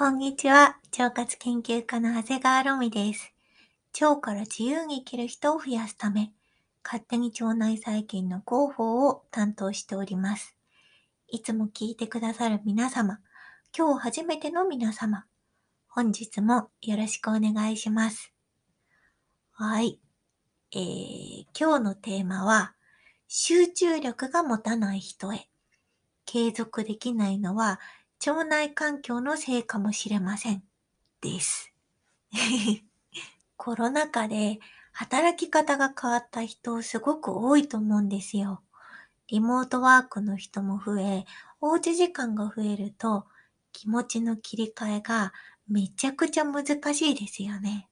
[0.00, 0.78] こんにちは。
[0.98, 3.34] 腸活研究家の長谷川ロミです。
[4.00, 6.32] 腸から自由に生きる人を増やすため、
[6.82, 10.56] 勝手に腸内細菌の広報を担当しております。
[11.28, 13.18] いつも聞いてくださる皆様、
[13.76, 15.26] 今日初めての皆様、
[15.86, 18.32] 本日もよろしくお願いします。
[19.52, 20.00] はい。
[20.72, 22.72] えー、今日のテーマは、
[23.28, 25.50] 集中力が持たない人へ。
[26.24, 27.80] 継続できないのは
[28.26, 30.62] 腸内環境のせいかもしれません。
[31.22, 31.72] です。
[33.56, 34.60] コロナ禍で
[34.92, 38.62] 働き方が変わった人すごく多いと思うんですよ。
[39.28, 41.24] リモートワークの人も増え、
[41.60, 43.26] おうち時間が増えると
[43.72, 45.32] 気持ちの切り替えが
[45.66, 47.88] めちゃくちゃ難しいですよね。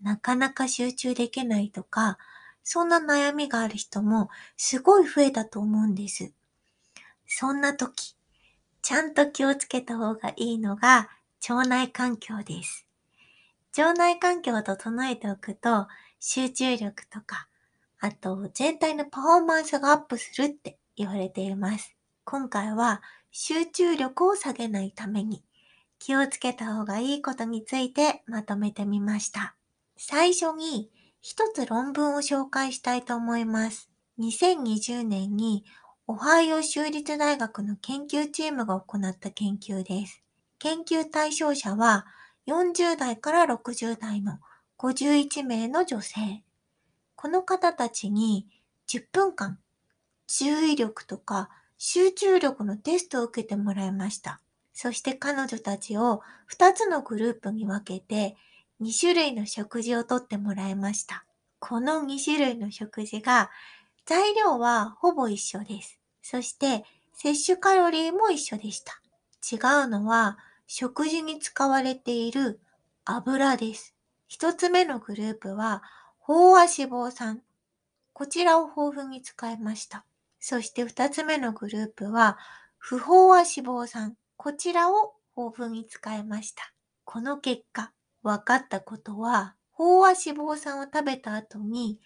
[0.00, 2.18] なかなか集中できないとか、
[2.64, 6.32] そんな悩みがある人もすごい増えたと思うんです。
[7.26, 8.16] そんな時、
[8.82, 11.08] ちゃんと気をつけた方がいいのが
[11.48, 12.86] 腸内環境です。
[13.78, 15.86] 腸内環境を整えておくと
[16.20, 17.48] 集中力とか、
[18.00, 21.96] あと全体のパフォーマンスがアップするって言われています。
[22.24, 25.42] 今回は集中力を下げないために
[25.98, 29.54] 気をつけた方がいいことについてまとめてみました。
[29.96, 33.88] 最初に一つ論文を紹介したいと思います。
[34.18, 35.64] 2020年に
[36.12, 40.22] オハイオ州立大学の研究チームが行った研究です。
[40.58, 42.04] 研究対象者は
[42.46, 44.38] 40代から60代の
[44.76, 46.42] 51名の女性。
[47.16, 48.46] この方たちに
[48.88, 49.58] 10分間
[50.26, 54.38] 注意力とか集中力のテストを受けてもらいました。
[54.74, 56.20] そして彼女たちを
[56.54, 58.36] 2つのグループに分けて
[58.82, 61.24] 2種類の食事をとってもらいました。
[61.58, 63.50] この2種類の食事が
[64.04, 66.01] 材料はほぼ一緒です。
[66.22, 69.00] そして摂取カロリーも一緒でした。
[69.50, 72.60] 違うのは食事に使われている
[73.04, 73.94] 油です。
[74.28, 75.82] 一つ目のグループは
[76.26, 77.42] 飽和脂肪酸。
[78.12, 80.04] こちらを豊富に使いました。
[80.38, 82.38] そして二つ目のグループは
[82.78, 84.16] 不飽和脂肪酸。
[84.36, 86.72] こちらを豊富に使いました。
[87.04, 91.98] この結果、分かったことは、飽和脂肪酸を食べた後に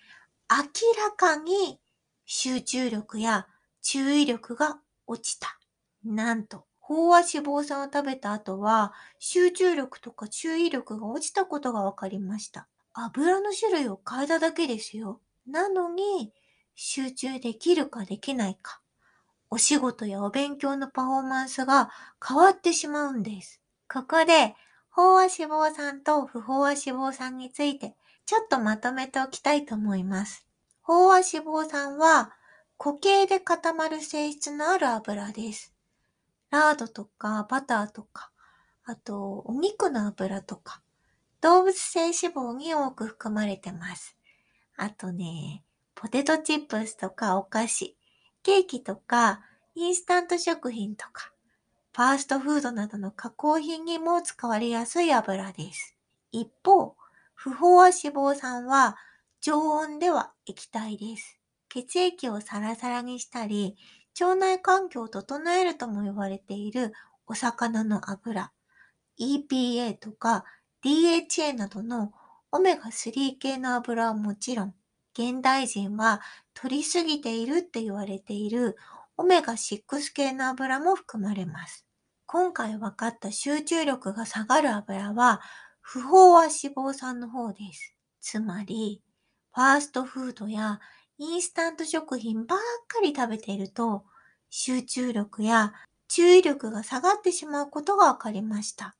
[0.50, 0.58] 明
[1.02, 1.80] らかに
[2.24, 3.46] 集中力や
[3.88, 5.60] 注意力が落ちた。
[6.04, 12.66] なんと、飽和脂肪酸を食べた後は、集中力とか注意力が落ちたことが分かりました。
[12.94, 15.20] 油の種類を変えただけですよ。
[15.46, 16.32] なのに、
[16.74, 18.80] 集中できるかできないか。
[19.50, 21.90] お仕事やお勉強のパフォーマンスが
[22.26, 23.62] 変わってしまうんです。
[23.88, 24.56] ここで、
[24.96, 30.44] 飽和脂肪酸と不飽和脂肪酸について、ちょっとまとめておきたいと思います。
[30.88, 32.32] 飽和脂肪酸は、
[32.78, 35.74] 固形で固まる性質のある油です。
[36.50, 38.30] ラードとかバターとか、
[38.84, 40.82] あとお肉の油とか、
[41.40, 44.16] 動物性脂肪に多く含まれてます。
[44.76, 45.64] あとね、
[45.94, 47.96] ポテトチップスとかお菓子、
[48.42, 49.40] ケーキとか、
[49.74, 51.32] インスタント食品とか、
[51.94, 55.96] ファーストフードなどの加工品にも使われやすい油です。
[56.30, 56.94] 一方、
[57.34, 58.98] 不飽和脂肪酸は
[59.40, 61.35] 常温では液体です。
[61.76, 63.76] 血液をサラサラにしたり、
[64.18, 66.94] 腸内環境を整えるとも言われている
[67.26, 68.50] お魚の油、
[69.20, 70.44] EPA とか
[70.82, 72.12] DHA などの
[72.50, 74.74] オメガ3系の油はもちろん、
[75.12, 76.22] 現代人は
[76.54, 78.78] 取りすぎているって言われている
[79.18, 79.82] オメガ6
[80.14, 81.86] 系の油も含まれます。
[82.24, 85.42] 今回分かった集中力が下がる油は
[85.82, 87.94] 不飽和脂肪酸の方です。
[88.22, 89.02] つまり、
[89.52, 90.80] ファーストフードや
[91.18, 94.04] インスタント食品ばっかり食べていると、
[94.50, 95.72] 集中力や
[96.08, 98.96] 注意力が下がってしまうことが分かりました。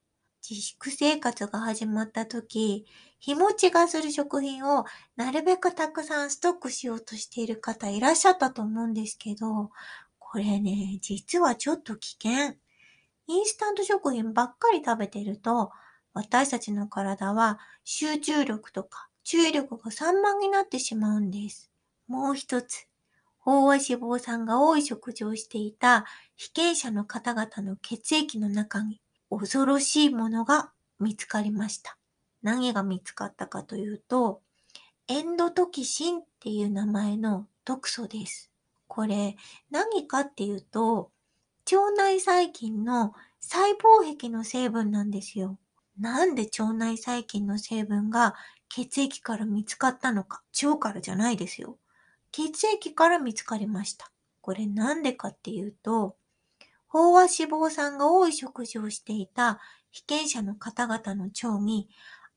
[0.48, 2.86] 自粛生活が始まった時、
[3.18, 9.70] 日持ちがする食品をなるべくたくさんストックしようとしている方いらっしゃったと思うんですけど、
[10.18, 12.54] これね、実はちょっと危険。
[13.26, 15.70] インスタント食品ばっかり食べてると、
[16.14, 21.70] 私たちの体は集中力とか注意力が散漫になってしまうんです。
[22.08, 22.86] もう一つ、
[23.44, 26.04] 飽和脂肪酸が多い食事をしていた
[26.36, 29.00] 被験者の方々の血液の中に
[29.30, 31.98] 恐ろしいものが見つかりました。
[32.42, 34.40] 何が見つかったかというと、
[35.08, 38.50] エンドトキシンっていう名前の毒素です。
[38.88, 39.36] これ
[39.70, 41.10] 何かっていうと、
[41.70, 45.58] 腸内細菌の細胞壁の成分なんですよ。
[45.98, 48.34] なんで腸内細菌の成分が
[48.68, 50.42] 血液から見つかったのか。
[50.62, 51.78] 腸からじゃないですよ。
[52.36, 54.12] 血液から見つかりました。
[54.42, 56.16] これなんでかっていうと、
[56.92, 59.58] 飽和脂肪酸が多い食事をしていた
[59.90, 61.88] 被験者の方々の腸に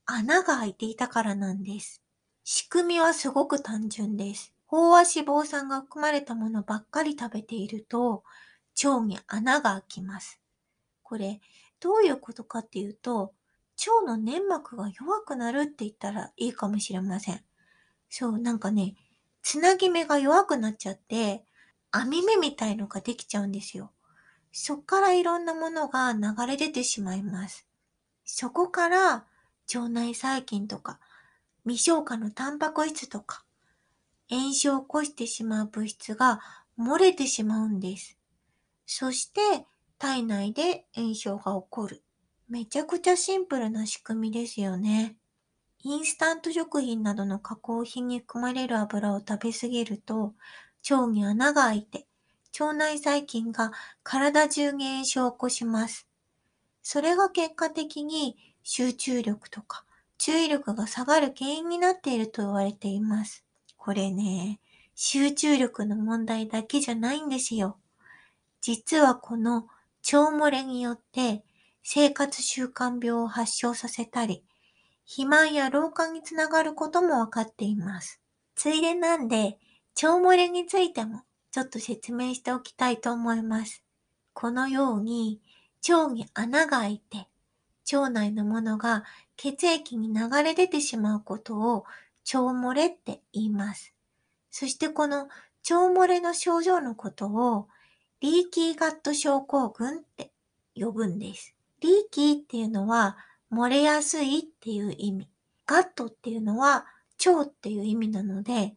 [0.05, 2.01] 穴が開いていたからなんです。
[2.45, 4.53] 仕組みはすごく単純です。
[4.69, 8.23] 飽和脂肪酸が含まれたものばっかり食べていると、
[8.81, 10.39] 腸に穴が開きます。
[11.03, 11.41] これ、
[11.81, 13.33] どういうことかっていうと、
[13.85, 17.43] 腸の粘膜が弱くなるって言ったらいいかもしれません。
[18.09, 18.95] そう、なんかね、
[19.41, 21.43] つなぎ目が弱くなっちゃって、
[21.91, 23.91] 網目みたいのができちゃうんですよ。
[24.51, 27.67] そっからいろんなものが流れ出てしまいます。
[28.25, 29.25] そこから
[29.73, 30.99] 腸内細菌とか
[31.63, 33.43] 未消化のタンパク質とか
[34.29, 36.39] 炎症を起こしてしまう物質が
[36.79, 38.17] 漏れてしまうんです。
[38.85, 39.65] そして
[39.97, 42.03] 体内で炎症が起こる。
[42.47, 45.15] めちゃくちゃシンプルな仕組みですよね。
[45.81, 50.33] インスタント食品などの加工品に含まれる油を食べ過ぎると
[50.89, 52.05] 腸に穴が開いて
[52.59, 53.71] 腸内細菌が
[54.03, 56.07] 体中に炎症を起こします。
[56.81, 59.85] それが結果的に集中力とか
[60.17, 63.45] 注意力が下がる原因になっていると言われています。
[63.77, 64.59] これね、
[64.95, 67.77] 集中力の問題だけじゃないんですよ。
[68.59, 69.67] 実はこの
[70.11, 71.43] 腸漏れによって
[71.83, 74.43] 生活習慣病を発症させたり、
[75.09, 78.21] 肥満や老化につながることもわかっています。
[78.53, 79.57] ついでなんで、
[79.95, 83.83] 腸漏れについてもちょっと説明しておきたいと思います。
[84.33, 85.41] このように
[85.89, 87.27] 腸に穴が開いて
[87.91, 89.03] 腸内のものが
[89.35, 91.85] 血液に流れ出てしまうことを
[92.31, 93.95] 腸漏れって言います。
[94.51, 95.29] そしてこの腸
[95.91, 97.67] 漏れの症状のことを
[98.21, 100.31] リーキーガット症候群って
[100.75, 101.55] 呼ぶんです。
[101.81, 103.17] リーキーっていうのは
[103.51, 105.29] 漏れやすいっていう意味。
[105.65, 106.85] ガットっていうのは
[107.25, 108.75] 腸っていう意味なので、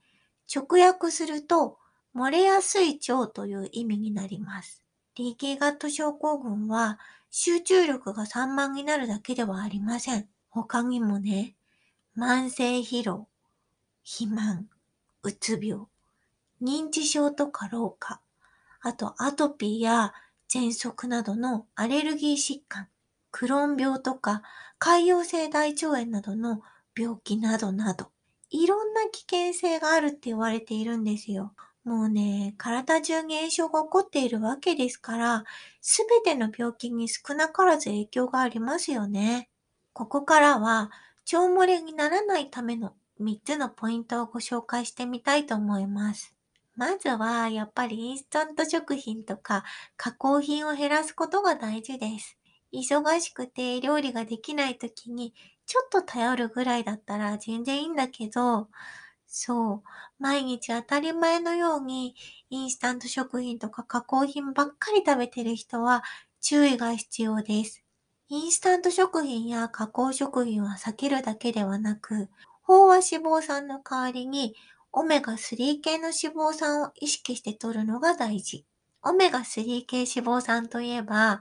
[0.54, 1.78] 直訳すると
[2.14, 4.82] 漏れやすい腸という意味になります。
[5.14, 6.98] リーキーガット症候群は
[7.30, 10.28] 集中力が散漫になるだけではありません。
[10.50, 11.54] 他にもね、
[12.16, 13.26] 慢性疲労、
[14.04, 14.68] 肥満、
[15.22, 15.86] うつ病、
[16.62, 18.20] 認知症とか老化、
[18.82, 20.12] あとアトピーや
[20.48, 22.88] 喘息などのアレルギー疾患、
[23.32, 24.42] クロン病とか
[24.78, 26.62] 潰瘍性大腸炎などの
[26.96, 28.12] 病気などなど、
[28.50, 31.54] いろんな危険性があるって言われているんですよ。
[31.84, 35.44] もうね、体中に炎症が起こっているわけですから、
[35.80, 39.48] すべての病気に少なからず影響がありますよね。
[39.92, 40.90] ここからは、
[41.32, 46.34] 腸漏れにならないための3つのポイントをご紹介してみたいと思います。
[46.76, 49.64] まずは、やっぱりインスタント食品とか
[49.96, 52.38] 加工品を減らすことが大事です。
[52.72, 55.34] 忙しくて料理ができない時に
[55.66, 58.68] ちょっと頼るぐらいだったら全然いいんだけど、
[59.26, 59.82] そう。
[60.18, 62.14] 毎日当たり前のように
[62.50, 66.04] インスタント食品とか加工品ばっかり食べてる人は
[66.40, 67.82] 注意が必要です。
[68.28, 72.28] インスタント食品や加工食品は避けるだけではなく、
[72.68, 74.54] 飽和脂肪酸の代わりに
[74.92, 78.66] オメガ3系の脂肪酸を意識して摂るのが大事。
[79.02, 81.40] オメガ3系脂肪酸といえば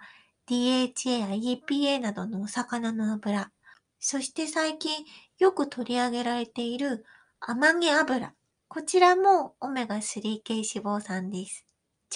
[0.51, 3.51] DHA や EPA などのお魚の油、
[3.99, 5.05] そして最近
[5.39, 7.05] よく取り上げられている
[7.39, 8.33] 甘木油。
[8.67, 11.65] こちらもオメガ3系脂肪酸です。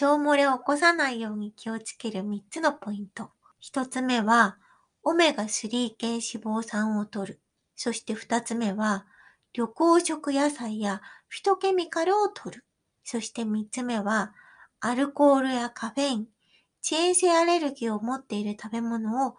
[0.02, 3.30] 腸漏れを起こさないように気をつける3つのポイント。
[3.64, 4.58] 1つ目は、
[5.04, 7.42] オメガ3系脂肪酸を摂る。
[7.78, 9.06] そして2つ目は、
[9.54, 11.00] 緑黄色野菜や
[11.30, 12.66] フィトケミカルを摂る。
[13.06, 14.34] そして3つ目は、
[14.82, 16.28] アルコールやカフェイン、
[16.86, 19.36] 遅延性アレルギーを持っている食べ物を避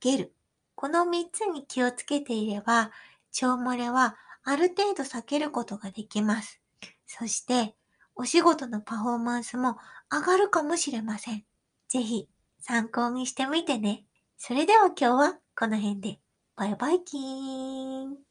[0.00, 0.32] ける。
[0.74, 2.90] この3つに気をつけていれば、
[3.42, 6.62] 腸漏れはある程度避けることができます。
[7.06, 7.74] そして、
[8.16, 9.76] お仕事のパフォーマンスも
[10.10, 11.44] 上がるかもしれません。
[11.88, 12.26] ぜひ
[12.60, 14.06] 参考にしてみてね。
[14.38, 16.20] それでは今日はこの辺で。
[16.56, 18.27] バイバイキーン。